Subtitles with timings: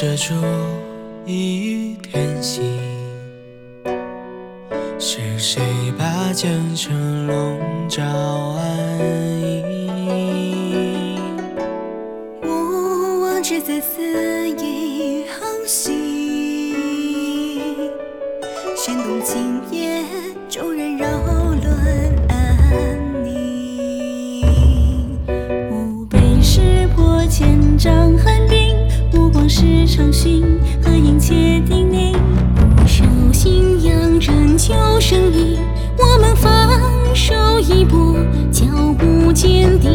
[0.00, 0.32] 遮住
[1.26, 2.62] 一片星，
[4.96, 5.60] 是谁
[5.98, 8.98] 把江城笼罩暗
[9.40, 11.18] 影？
[12.42, 14.87] 我望之在肆意
[29.58, 31.34] 目光时常寻，何应且
[31.66, 32.14] 叮咛？
[32.76, 33.02] 不守
[33.32, 35.58] 信仰，拯救生意。
[35.98, 36.52] 我们放
[37.14, 38.16] 手一搏，
[38.52, 38.64] 脚
[38.96, 39.90] 步坚定。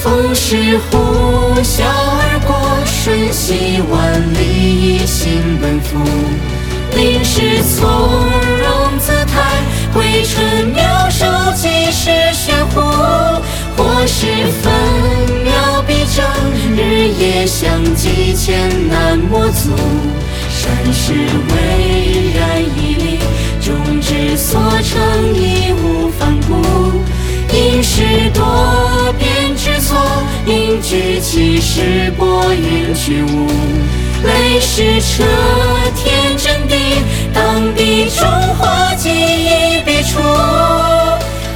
[0.00, 0.98] 风势呼
[1.62, 5.98] 啸而过，瞬息万里，一心奔赴。
[6.96, 7.86] 临时从
[17.46, 19.70] 相继，千难莫阻。
[20.50, 23.18] 山势巍然屹立，
[23.60, 26.50] 众志所成，义无反顾。
[27.54, 29.96] 因是多变之错，
[30.46, 33.50] 因举起势拨云去雾。
[34.24, 35.24] 雷势彻
[35.96, 36.74] 天震地，
[37.34, 38.24] 当笔中
[38.56, 39.51] 画技一笔出。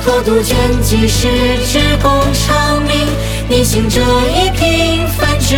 [0.07, 1.27] 何杜鹃几时
[1.67, 3.09] 之功长明？
[3.49, 5.57] 逆行者以平凡之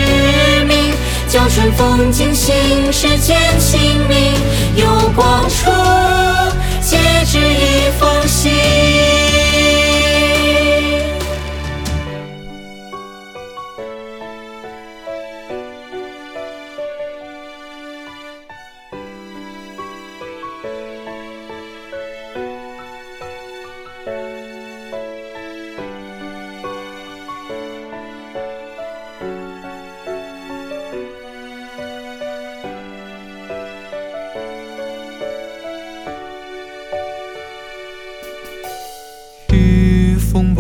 [0.65, 0.95] 名，
[1.29, 2.55] 叫春风惊醒
[2.91, 4.33] 世间清明。
[4.75, 5.71] 有光处，
[6.81, 6.97] 皆
[7.27, 8.51] 知一封信。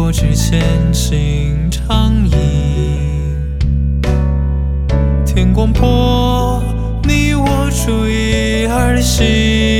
[0.08, 4.00] 我之前心长吟，
[5.26, 6.62] 天光破，
[7.04, 9.77] 你我注意而行。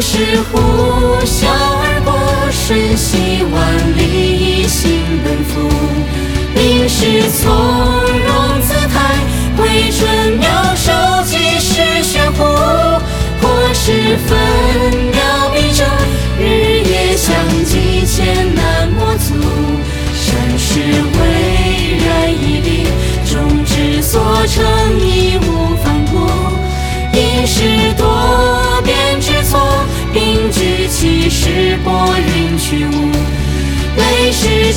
[0.00, 0.58] 是呼
[1.24, 2.12] 啸而过，
[2.52, 5.68] 瞬息万里，一心奔赴。
[6.54, 9.18] 临时从容姿态，
[9.56, 10.92] 挥春妙手，
[11.24, 12.44] 即是玄乎。
[13.40, 14.38] 或是分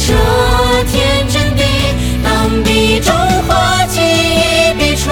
[0.02, 0.14] 雷势彻
[0.92, 1.64] 天真地，
[2.24, 3.14] 当笔中
[3.48, 5.12] 画技一笔出。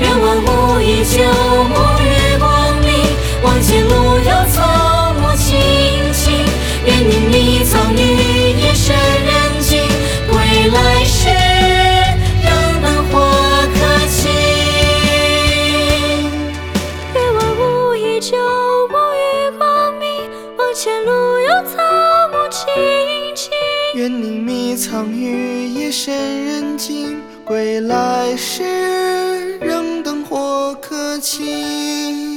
[0.00, 1.72] 愿万物依旧，沐
[2.02, 2.88] 浴光明。
[3.44, 5.56] 往前路遥草木青
[6.12, 6.44] 青，
[6.84, 7.96] 愿宁觅苍羽，
[8.58, 9.86] 一身人静。
[10.28, 10.34] 归
[10.72, 11.28] 来时，
[12.42, 12.48] 仍
[12.82, 13.14] 灯火
[13.74, 13.76] 可
[14.08, 14.18] 亲。
[17.14, 18.36] 愿万物依旧，
[18.88, 19.22] 沐浴
[19.56, 19.62] 光
[20.00, 20.04] 明。
[20.58, 21.10] 往前路
[23.94, 27.16] 愿你秘藏于，夜深人静。
[27.44, 32.33] 归来时，仍灯火可亲。